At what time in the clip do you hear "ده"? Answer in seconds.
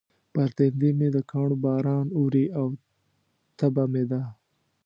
4.11-4.21